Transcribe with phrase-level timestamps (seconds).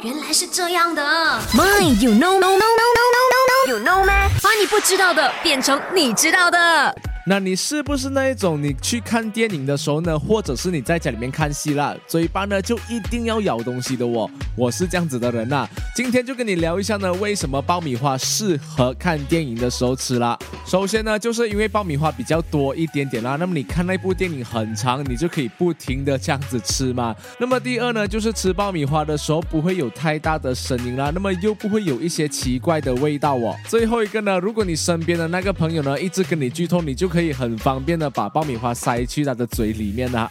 [0.00, 1.02] 原来是这样的。
[1.54, 4.28] ，Mind you know, no, no, no, no, no, no, you know 吗？
[4.40, 6.94] 把你不知道的变成你知道的。
[7.28, 14.30] 那你是不是那一种，你去看电影的时候呢，或者是你在家里面看戏啦，嘴巴呢就一定要咬东西的哦？
[14.56, 15.68] 我是这样子的人呐。
[15.94, 20.38] 今天就跟你聊一下呢，为什么爆米花适合看电影的时候吃啦。
[20.64, 27.14] 首先呢，就是因为爆米花比较多一点点啦，那么你看那部电影很长，你就可以不停的这样子吃嘛。
[27.38, 33.54] 那么第二呢，就是吃爆米花的时候不会有太大的声音啦，那么又不会有一些奇怪的味道哦。
[33.66, 40.24] 最后一个呢，如果你身边的那个朋友呢一直跟你剧透，你就可可以很方便的把爆米花塞去他的嘴里面呢。